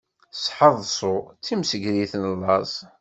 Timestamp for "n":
2.21-2.23